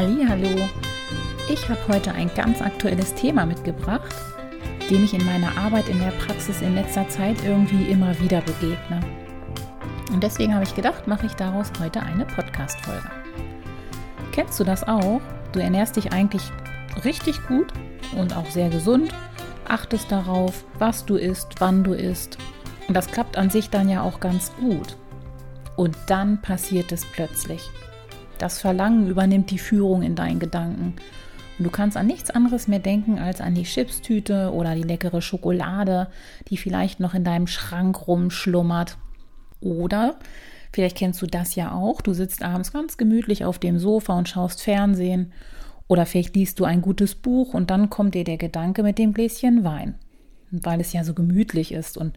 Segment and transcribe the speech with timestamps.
[0.00, 0.66] Hallo,
[1.50, 4.16] ich habe heute ein ganz aktuelles Thema mitgebracht,
[4.88, 9.00] dem ich in meiner Arbeit in der Praxis in letzter Zeit irgendwie immer wieder begegne.
[10.10, 13.10] Und deswegen habe ich gedacht, mache ich daraus heute eine Podcast-Folge.
[14.32, 15.20] Kennst du das auch?
[15.52, 16.50] Du ernährst dich eigentlich
[17.04, 17.70] richtig gut
[18.16, 19.12] und auch sehr gesund,
[19.68, 22.38] achtest darauf, was du isst, wann du isst.
[22.88, 24.96] Und das klappt an sich dann ja auch ganz gut.
[25.76, 27.68] Und dann passiert es plötzlich.
[28.40, 30.94] Das Verlangen übernimmt die Führung in deinen Gedanken.
[31.58, 35.20] Und du kannst an nichts anderes mehr denken als an die Chipstüte oder die leckere
[35.20, 36.08] Schokolade,
[36.48, 38.96] die vielleicht noch in deinem Schrank rumschlummert.
[39.60, 40.18] Oder
[40.72, 42.00] vielleicht kennst du das ja auch.
[42.00, 45.34] Du sitzt abends ganz gemütlich auf dem Sofa und schaust Fernsehen.
[45.86, 49.12] Oder vielleicht liest du ein gutes Buch und dann kommt dir der Gedanke mit dem
[49.12, 49.96] Gläschen Wein.
[50.50, 52.16] Weil es ja so gemütlich ist und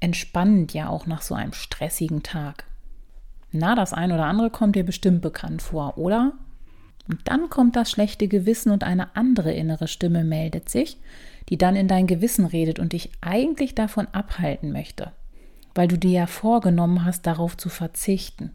[0.00, 2.66] entspannend ja auch nach so einem stressigen Tag.
[3.52, 6.32] Na, das ein oder andere kommt dir bestimmt bekannt vor, oder?
[7.08, 10.96] Und dann kommt das schlechte Gewissen und eine andere innere Stimme meldet sich,
[11.48, 15.12] die dann in dein Gewissen redet und dich eigentlich davon abhalten möchte,
[15.74, 18.52] weil du dir ja vorgenommen hast, darauf zu verzichten.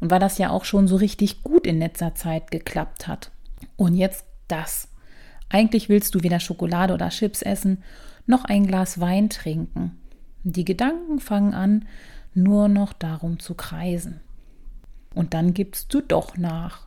[0.00, 3.30] Und weil das ja auch schon so richtig gut in letzter Zeit geklappt hat.
[3.76, 4.88] Und jetzt das.
[5.50, 7.82] Eigentlich willst du weder Schokolade oder Chips essen,
[8.26, 9.98] noch ein Glas Wein trinken.
[10.42, 11.84] Die Gedanken fangen an,
[12.34, 14.20] nur noch darum zu kreisen.
[15.14, 16.86] Und dann gibst du doch nach.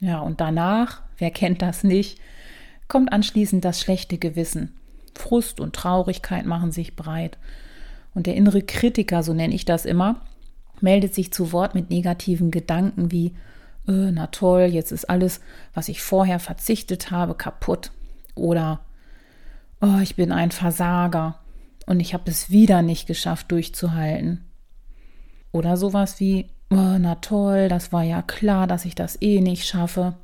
[0.00, 2.18] Ja, und danach, wer kennt das nicht,
[2.88, 4.74] kommt anschließend das schlechte Gewissen.
[5.14, 7.38] Frust und Traurigkeit machen sich breit.
[8.14, 10.20] Und der innere Kritiker, so nenne ich das immer,
[10.80, 13.34] meldet sich zu Wort mit negativen Gedanken wie,
[13.88, 15.40] äh, na toll, jetzt ist alles,
[15.72, 17.90] was ich vorher verzichtet habe, kaputt.
[18.34, 18.80] Oder,
[19.80, 21.38] oh, ich bin ein Versager
[21.86, 24.44] und ich habe es wieder nicht geschafft durchzuhalten.
[25.54, 29.68] Oder sowas wie, oh, na toll, das war ja klar, dass ich das eh nicht
[29.68, 30.14] schaffe.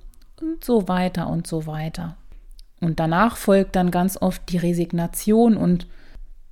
[0.40, 2.16] Und so weiter und so weiter.
[2.80, 5.86] Und danach folgt dann ganz oft die Resignation und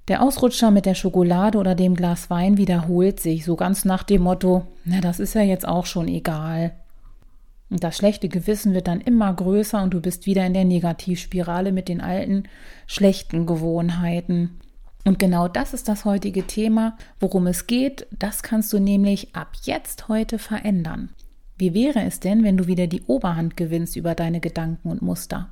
[0.06, 4.22] der Ausrutscher mit der Schokolade oder dem Glas Wein wiederholt sich, so ganz nach dem
[4.22, 6.70] Motto, na, das ist ja jetzt auch schon egal.
[7.70, 11.72] Und das schlechte Gewissen wird dann immer größer und du bist wieder in der Negativspirale
[11.72, 12.44] mit den alten
[12.86, 14.60] schlechten Gewohnheiten.
[15.08, 18.06] Und genau das ist das heutige Thema, worum es geht.
[18.10, 21.08] Das kannst du nämlich ab jetzt heute verändern.
[21.56, 25.48] Wie wäre es denn, wenn du wieder die Oberhand gewinnst über deine Gedanken und Muster?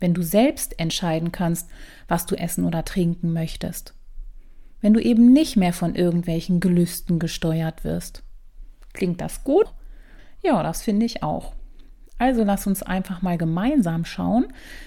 [0.00, 1.68] Wenn du selbst entscheiden kannst,
[2.08, 3.92] was du essen oder trinken möchtest?
[4.80, 8.22] Wenn du eben nicht mehr von irgendwelchen Gelüsten gesteuert wirst?
[8.94, 9.66] Klingt das gut?
[10.42, 11.52] Ja, das finde ich auch.
[12.16, 14.46] Also lass uns einfach mal gemeinsam schauen,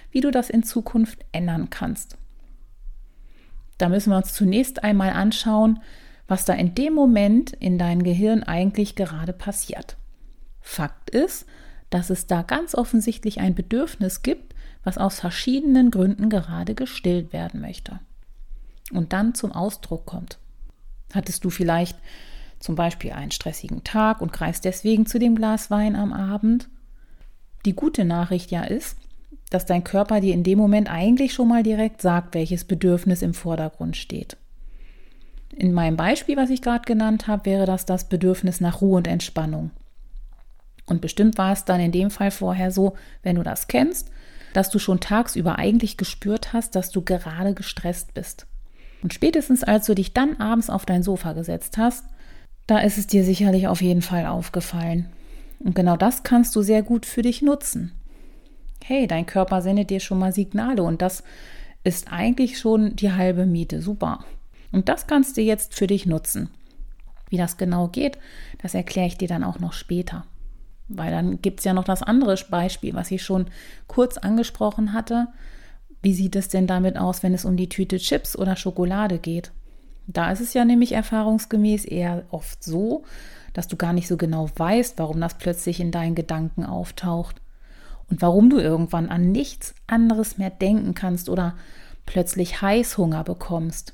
[0.10, 2.18] wie du das in Zukunft ändern kannst.
[3.82, 5.82] Da müssen wir uns zunächst einmal anschauen,
[6.28, 9.98] was da in dem Moment in deinem Gehirn eigentlich gerade passiert.
[10.60, 11.48] Fakt ist,
[11.90, 14.54] dass es da ganz offensichtlich ein Bedürfnis gibt,
[14.84, 18.00] was aus verschiedenen Gründen gerade gestillt werden möchte
[18.92, 20.38] und dann zum Ausdruck kommt.
[21.12, 21.98] Hattest du vielleicht
[22.60, 26.70] zum Beispiel einen stressigen Tag und greifst deswegen zu dem Glas Wein am Abend?
[27.66, 28.96] Die gute Nachricht ja ist,
[29.52, 33.36] dass dein Körper dir in dem Moment eigentlich schon mal direkt sagt, welches Bedürfnis im
[33.36, 34.38] Vordergrund steht.
[35.56, 39.08] In meinem Beispiel, was ich gerade genannt habe, wäre das das Bedürfnis nach Ruhe und
[39.08, 39.72] Entspannung.
[40.86, 44.10] Und bestimmt war es dann in dem Fall vorher so, wenn du das kennst,
[44.54, 48.48] dass du schon tagsüber eigentlich gespürt hast, dass du gerade gestresst bist.
[49.04, 52.06] Und spätestens als du dich dann abends auf dein Sofa gesetzt hast,
[52.68, 55.08] da ist es dir sicherlich auf jeden Fall aufgefallen.
[55.60, 57.92] Und genau das kannst du sehr gut für dich nutzen
[58.86, 61.24] hey, dein Körper sendet dir schon mal Signale und das
[61.84, 63.82] ist eigentlich schon die halbe Miete.
[63.82, 64.24] Super.
[64.72, 66.50] Und das kannst du jetzt für dich nutzen.
[67.30, 68.18] Wie das genau geht,
[68.62, 70.26] das erkläre ich dir dann auch noch später.
[70.88, 73.46] Weil dann gibt es ja noch das andere Beispiel, was ich schon
[73.88, 75.28] kurz angesprochen hatte.
[76.02, 79.52] Wie sieht es denn damit aus, wenn es um die Tüte Chips oder Schokolade geht?
[80.08, 83.04] Da ist es ja nämlich erfahrungsgemäß eher oft so,
[83.54, 87.42] dass du gar nicht so genau weißt, warum das plötzlich in deinen Gedanken auftaucht
[88.12, 91.56] und warum du irgendwann an nichts anderes mehr denken kannst oder
[92.06, 93.94] plötzlich Heißhunger bekommst.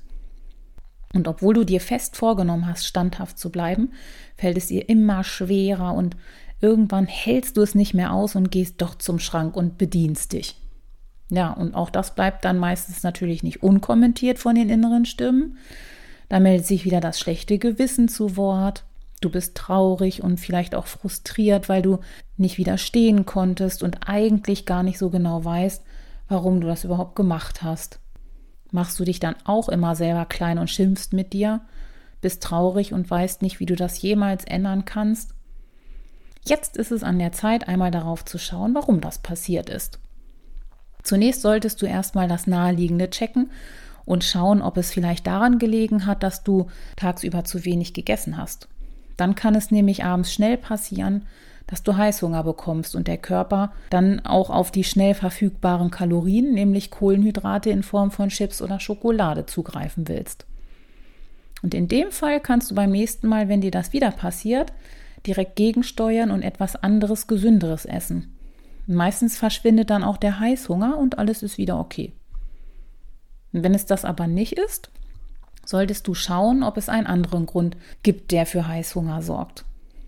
[1.13, 3.93] Und obwohl du dir fest vorgenommen hast, standhaft zu bleiben,
[4.35, 6.17] fällt es dir immer schwerer und
[6.59, 10.59] irgendwann hältst du es nicht mehr aus und gehst doch zum Schrank und bedienst dich.
[11.29, 15.57] Ja, und auch das bleibt dann meistens natürlich nicht unkommentiert von den inneren Stimmen.
[16.27, 18.83] Da meldet sich wieder das schlechte Gewissen zu Wort.
[19.19, 21.99] Du bist traurig und vielleicht auch frustriert, weil du
[22.35, 25.83] nicht widerstehen konntest und eigentlich gar nicht so genau weißt,
[26.27, 27.99] warum du das überhaupt gemacht hast.
[28.71, 31.61] Machst du dich dann auch immer selber klein und schimpfst mit dir,
[32.21, 35.33] bist traurig und weißt nicht, wie du das jemals ändern kannst?
[36.45, 39.99] Jetzt ist es an der Zeit, einmal darauf zu schauen, warum das passiert ist.
[41.03, 43.51] Zunächst solltest du erstmal das Naheliegende checken
[44.05, 48.67] und schauen, ob es vielleicht daran gelegen hat, dass du tagsüber zu wenig gegessen hast.
[49.17, 51.25] Dann kann es nämlich abends schnell passieren,
[51.67, 56.91] dass du Heißhunger bekommst und der Körper dann auch auf die schnell verfügbaren Kalorien, nämlich
[56.91, 60.45] Kohlenhydrate in Form von Chips oder Schokolade zugreifen willst.
[61.61, 64.71] Und in dem Fall kannst du beim nächsten Mal, wenn dir das wieder passiert,
[65.25, 68.37] direkt gegensteuern und etwas anderes, gesünderes essen.
[68.85, 72.13] Meistens verschwindet dann auch der Heißhunger und alles ist wieder okay.
[73.51, 74.89] Wenn es das aber nicht ist,
[75.67, 79.65] solltest du schauen, ob es einen anderen Grund gibt, der für Heißhunger sorgt.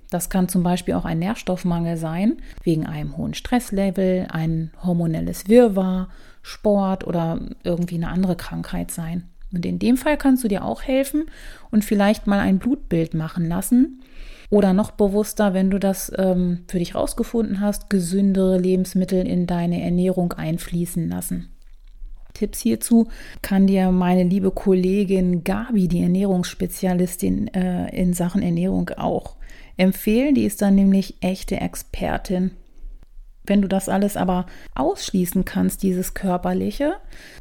[0.10, 6.10] Das kann zum Beispiel auch ein Nährstoffmangel sein, wegen einem hohen Stresslevel, ein hormonelles Wirrwarr,
[6.42, 9.30] Sport oder irgendwie eine andere Krankheit sein.
[9.52, 11.26] Und in dem Fall kannst du dir auch helfen
[11.72, 14.02] und vielleicht mal ein Blutbild machen lassen.
[14.50, 19.84] Oder noch bewusster, wenn du das ähm, für dich rausgefunden hast, gesündere Lebensmittel in deine
[19.84, 21.50] Ernährung einfließen lassen.
[22.40, 23.08] Tipps hierzu
[23.42, 29.36] kann dir meine liebe Kollegin Gabi, die Ernährungsspezialistin äh, in Sachen Ernährung, auch
[29.78, 30.36] empfehlen.
[30.36, 32.52] Die ist dann nämlich echte Expertin
[33.50, 34.46] wenn du das alles aber
[34.76, 36.98] ausschließen kannst, dieses körperliche,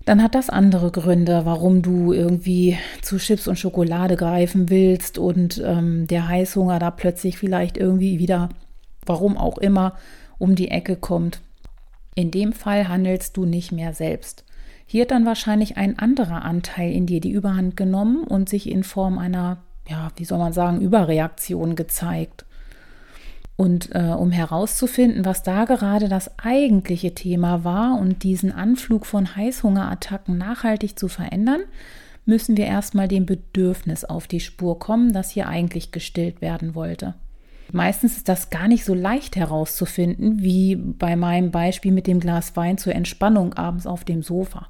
[0.07, 5.63] dann hat das andere Gründe, warum du irgendwie zu Chips und Schokolade greifen willst und
[5.65, 8.49] ähm, der Heißhunger da plötzlich vielleicht irgendwie wieder,
[9.07, 9.97] warum auch immer,
[10.39, 11.41] um die Ecke kommt.
[12.15, 14.45] In dem Fall handelst du nicht mehr selbst.
[14.91, 18.85] Hier hat dann wahrscheinlich ein anderer Anteil in dir die Überhand genommen und sich in
[18.85, 22.47] Form einer, ja, wie soll man sagen, Überreaktion gezeigt.
[23.55, 29.37] Und äh, um herauszufinden, was da gerade das eigentliche Thema war und diesen Anflug von
[29.37, 31.61] Heißhungerattacken nachhaltig zu verändern,
[32.25, 37.15] müssen wir erstmal dem Bedürfnis auf die Spur kommen, das hier eigentlich gestillt werden wollte.
[37.73, 42.57] Meistens ist das gar nicht so leicht herauszufinden, wie bei meinem Beispiel mit dem Glas
[42.57, 44.69] Wein zur Entspannung abends auf dem Sofa.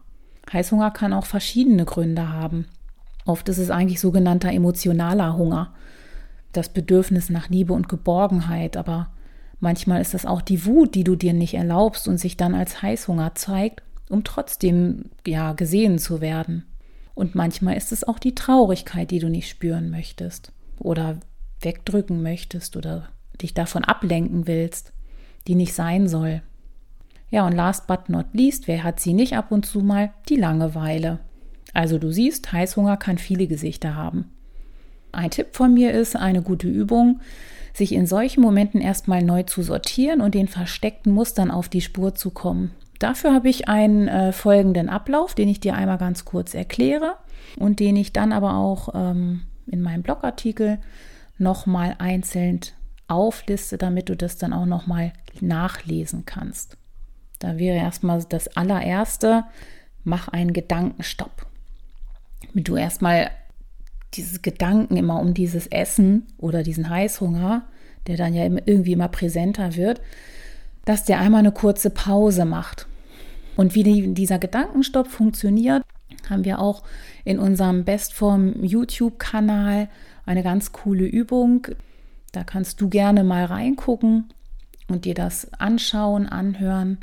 [0.53, 2.67] Heißhunger kann auch verschiedene Gründe haben.
[3.25, 5.75] Oft ist es eigentlich sogenannter emotionaler Hunger
[6.53, 9.11] das Bedürfnis nach Liebe und Geborgenheit, aber
[9.61, 12.83] manchmal ist das auch die Wut, die du dir nicht erlaubst und sich dann als
[12.83, 16.65] Heißhunger zeigt, um trotzdem ja gesehen zu werden.
[17.15, 21.19] Und manchmal ist es auch die Traurigkeit, die du nicht spüren möchtest oder
[21.61, 23.09] wegdrücken möchtest oder
[23.43, 24.93] dich davon ablenken willst,
[25.47, 26.43] die nicht sein soll.
[27.31, 30.11] Ja, und last but not least, wer hat sie nicht ab und zu mal?
[30.29, 31.21] Die Langeweile.
[31.75, 34.33] Also du siehst, Heißhunger kann viele Gesichter haben.
[35.13, 37.21] Ein Tipp von mir ist eine gute Übung,
[37.75, 42.15] sich in solchen Momenten erstmal neu zu sortieren und den versteckten Mustern auf die Spur
[42.15, 42.73] zu kommen.
[42.99, 47.15] Dafür habe ich einen äh, folgenden Ablauf, den ich dir einmal ganz kurz erkläre
[47.57, 50.79] und den ich dann aber auch ähm, in meinem Blogartikel
[51.39, 52.61] nochmal einzeln
[53.07, 56.77] aufliste, damit du das dann auch nochmal nachlesen kannst.
[57.39, 59.45] Da wäre erstmal das allererste,
[60.05, 61.47] mach einen Gedankenstopp.
[62.49, 63.31] Damit du erstmal
[64.15, 67.63] dieses Gedanken immer um dieses Essen oder diesen Heißhunger,
[68.07, 70.01] der dann ja irgendwie immer präsenter wird,
[70.85, 72.87] dass der einmal eine kurze Pause macht.
[73.57, 75.83] Und wie die, dieser Gedankenstopp funktioniert,
[76.31, 76.83] haben wir auch
[77.25, 79.89] in unserem Bestform YouTube-Kanal
[80.25, 81.67] eine ganz coole Übung.
[82.33, 84.33] Da kannst du gerne mal reingucken
[84.89, 86.99] und dir das anschauen, anhören.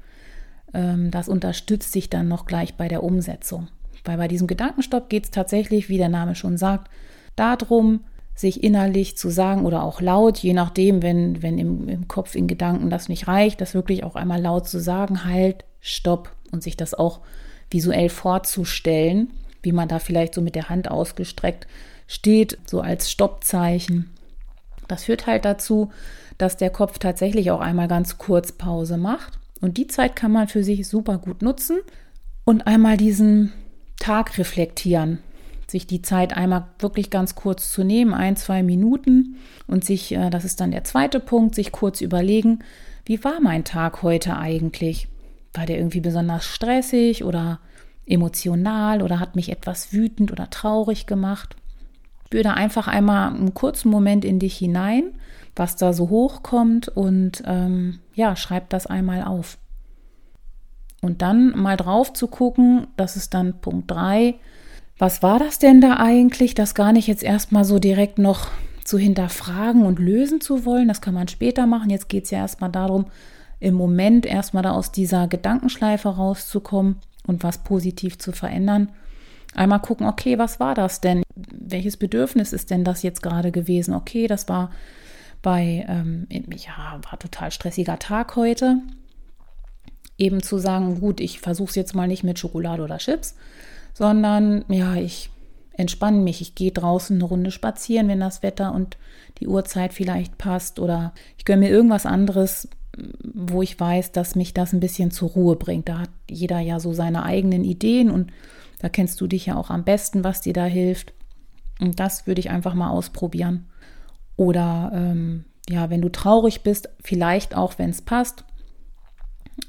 [0.75, 3.69] Ähm, das unterstützt dich dann noch gleich bei der Umsetzung.
[4.03, 6.91] Weil bei diesem Gedankenstopp geht es tatsächlich, wie der Name schon sagt,
[7.35, 8.01] darum,
[8.35, 12.47] sich innerlich zu sagen oder auch laut, je nachdem, wenn, wenn im, im Kopf in
[12.47, 16.75] Gedanken das nicht reicht, das wirklich auch einmal laut zu sagen, halt, stopp und sich
[16.75, 17.21] das auch
[17.71, 19.31] visuell vorzustellen,
[19.63, 21.65] wie man da vielleicht so mit der Hand ausgestreckt
[22.07, 24.11] steht, so als Stoppzeichen.
[24.87, 25.91] Das führt halt dazu,
[26.37, 29.39] dass der Kopf tatsächlich auch einmal ganz kurz Pause macht.
[29.61, 31.77] Und die Zeit kann man für sich super gut nutzen
[32.43, 33.53] und einmal diesen
[33.99, 35.19] Tag reflektieren.
[35.67, 40.29] Sich die Zeit einmal wirklich ganz kurz zu nehmen, ein, zwei Minuten und sich, äh,
[40.29, 42.59] das ist dann der zweite Punkt, sich kurz überlegen,
[43.05, 45.07] wie war mein Tag heute eigentlich?
[45.53, 47.59] War der irgendwie besonders stressig oder
[48.05, 51.55] emotional oder hat mich etwas wütend oder traurig gemacht?
[52.25, 55.13] Spür da einfach einmal einen kurzen Moment in dich hinein,
[55.55, 59.57] was da so hochkommt und ähm, ja, schreib das einmal auf.
[61.01, 64.35] Und dann mal drauf zu gucken, das ist dann Punkt 3.
[64.97, 66.55] Was war das denn da eigentlich?
[66.55, 68.47] Das gar nicht jetzt erstmal so direkt noch
[68.83, 70.87] zu hinterfragen und lösen zu wollen.
[70.87, 71.89] Das kann man später machen.
[71.89, 73.05] Jetzt geht es ja erstmal darum,
[73.59, 78.89] im Moment erstmal da aus dieser Gedankenschleife rauszukommen und was positiv zu verändern.
[79.55, 81.23] Einmal gucken, okay, was war das denn?
[81.35, 83.93] Welches Bedürfnis ist denn das jetzt gerade gewesen?
[83.93, 84.71] Okay, das war
[85.41, 88.79] bei, ähm, ja, war total stressiger Tag heute,
[90.17, 93.35] eben zu sagen, gut, ich versuche es jetzt mal nicht mit Schokolade oder Chips,
[93.93, 95.29] sondern ja, ich
[95.77, 98.97] entspanne mich, ich gehe draußen eine Runde spazieren, wenn das Wetter und
[99.39, 102.69] die Uhrzeit vielleicht passt oder ich gönne mir irgendwas anderes,
[103.21, 105.89] wo ich weiß, dass mich das ein bisschen zur Ruhe bringt.
[105.89, 108.31] Da hat jeder ja so seine eigenen Ideen und
[108.79, 111.13] da kennst du dich ja auch am besten, was dir da hilft.
[111.79, 113.65] Und das würde ich einfach mal ausprobieren.
[114.37, 118.43] Oder ähm, ja, wenn du traurig bist, vielleicht auch, wenn es passt,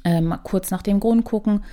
[0.05, 1.65] äh, mal kurz nach dem Grund gucken.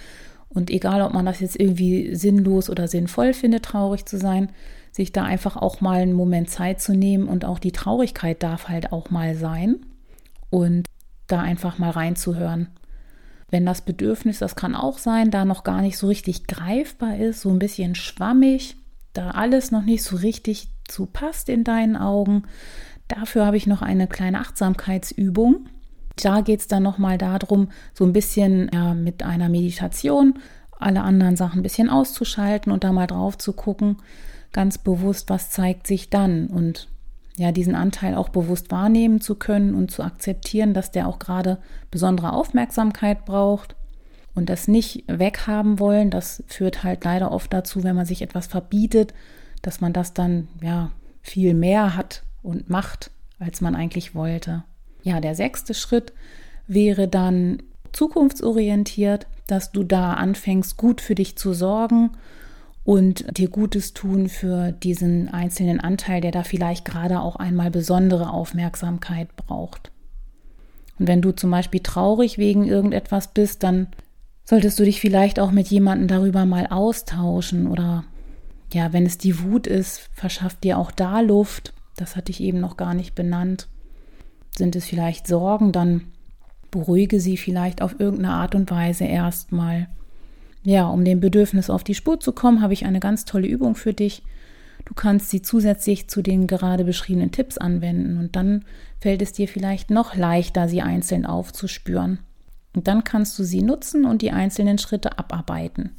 [0.50, 4.50] Und egal, ob man das jetzt irgendwie sinnlos oder sinnvoll findet, traurig zu sein,
[4.92, 8.70] sich da einfach auch mal einen Moment Zeit zu nehmen und auch die Traurigkeit darf
[8.70, 9.78] halt auch mal sein
[10.52, 10.86] und
[11.26, 12.68] da einfach mal reinzuhören.
[13.54, 17.42] Wenn das Bedürfnis, das kann auch sein, da noch gar nicht so richtig greifbar ist,
[17.42, 18.78] so ein bisschen schwammig,
[19.14, 22.46] da alles noch nicht so richtig zu passt in deinen Augen,
[23.08, 25.68] dafür habe ich noch eine kleine Achtsamkeitsübung.
[26.16, 30.40] Da geht es dann nochmal darum, so ein bisschen ja, mit einer Meditation
[30.72, 33.98] alle anderen Sachen ein bisschen auszuschalten und da mal drauf zu gucken,
[34.52, 36.88] ganz bewusst, was zeigt sich dann und
[37.38, 41.60] ja, diesen Anteil auch bewusst wahrnehmen zu können und zu akzeptieren, dass der auch gerade
[41.90, 43.76] besondere Aufmerksamkeit braucht
[44.36, 48.48] und das nicht weghaben wollen, das führt halt leider oft dazu, wenn man sich etwas
[48.48, 49.14] verbietet,
[49.62, 54.64] dass man das dann ja viel mehr hat und macht, als man eigentlich wollte.
[55.02, 56.14] Ja, der sechste Schritt
[56.68, 57.64] wäre dann
[57.94, 62.12] zukunftsorientiert, dass du da anfängst, gut für dich zu sorgen
[62.84, 68.30] und dir Gutes tun für diesen einzelnen Anteil, der da vielleicht gerade auch einmal besondere
[68.30, 69.92] Aufmerksamkeit braucht.
[71.00, 73.88] Und wenn du zum Beispiel traurig wegen irgendetwas bist, dann
[74.44, 78.04] solltest du dich vielleicht auch mit jemandem darüber mal austauschen oder
[78.74, 81.74] ja, wenn es die Wut ist, verschafft dir auch da Luft.
[81.96, 83.68] Das hatte ich eben noch gar nicht benannt.
[84.58, 86.06] Sind es vielleicht Sorgen, dann
[86.72, 89.88] beruhige sie vielleicht auf irgendeine Art und Weise erstmal.
[90.64, 93.76] Ja, um dem Bedürfnis auf die Spur zu kommen, habe ich eine ganz tolle Übung
[93.76, 94.24] für dich.
[94.86, 98.66] Du kannst sie zusätzlich zu den gerade beschriebenen Tipps anwenden und dann
[99.00, 102.20] fällt es dir vielleicht noch leichter, sie einzeln aufzuspüren.
[102.76, 105.92] Und dann kannst du sie nutzen und die einzelnen Schritte abarbeiten.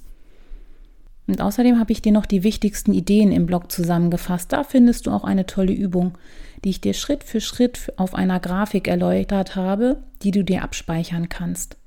[1.27, 4.53] Und außerdem habe ich dir noch die wichtigsten Ideen im Blog zusammengefasst.
[4.53, 6.19] Da findest du auch eine tolle Übung,
[6.65, 11.29] die ich dir Schritt für Schritt auf einer Grafik erläutert habe, die du dir abspeichern
[11.29, 11.79] kannst.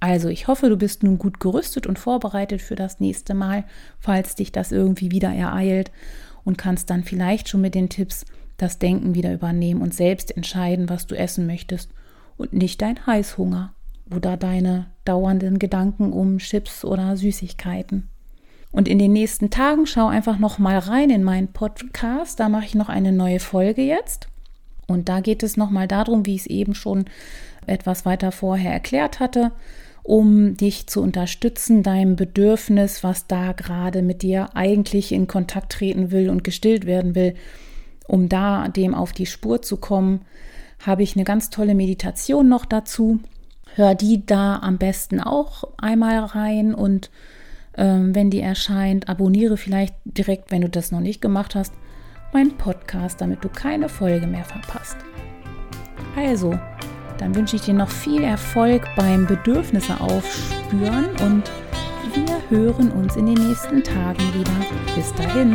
[0.00, 3.64] Also, ich hoffe, du bist nun gut gerüstet und vorbereitet für das nächste Mal,
[3.98, 5.90] falls dich das irgendwie wieder ereilt
[6.44, 8.24] und kannst dann vielleicht schon mit den Tipps
[8.56, 11.90] das Denken wieder übernehmen und selbst entscheiden, was du essen möchtest
[12.36, 13.74] und nicht dein Heißhunger
[14.14, 18.08] oder deine dauernden Gedanken um Chips oder Süßigkeiten.
[18.72, 22.66] Und in den nächsten Tagen schau einfach noch mal rein in meinen Podcast, da mache
[22.66, 24.28] ich noch eine neue Folge jetzt.
[24.86, 27.06] Und da geht es noch mal darum, wie ich es eben schon
[27.66, 29.52] etwas weiter vorher erklärt hatte,
[30.06, 36.12] um dich zu unterstützen, deinem Bedürfnis, was da gerade mit dir eigentlich in Kontakt treten
[36.12, 37.34] will und gestillt werden will,
[38.06, 40.20] um da dem auf die Spur zu kommen,
[40.78, 43.18] habe ich eine ganz tolle Meditation noch dazu.
[43.74, 47.10] Hör die da am besten auch einmal rein und
[47.76, 51.74] ähm, wenn die erscheint, abonniere vielleicht direkt, wenn du das noch nicht gemacht hast,
[52.32, 54.98] meinen Podcast, damit du keine Folge mehr verpasst.
[56.14, 56.56] Also,
[57.18, 61.50] dann wünsche ich dir noch viel Erfolg beim Bedürfnisse aufspüren und
[62.14, 64.94] wir hören uns in den nächsten Tagen wieder.
[64.94, 65.52] Bis dahin.